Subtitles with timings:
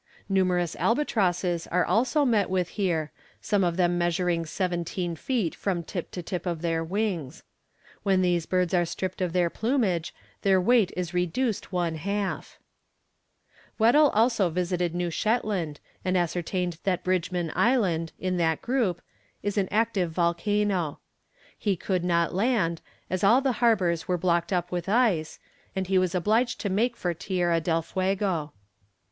[0.27, 6.09] Numerous albatrosses are also met with here, some of them measuring seventeen feet from tip
[6.09, 7.43] to tip of their wings.
[8.01, 10.11] When these birds are stripped of their plumage
[10.41, 12.57] their weight is reduced one half.
[13.77, 17.51] [Illustration: "Here congregate flocks of penguins."] Weddell also visited New Shetland, and ascertained that Bridgeman
[17.55, 19.03] Island, in that group,
[19.43, 20.97] is an active volcano.
[21.55, 22.81] He could not land,
[23.11, 25.37] as all the harbours were blocked up with ice,
[25.75, 28.51] and he was obliged to make for Tierra del Fuego.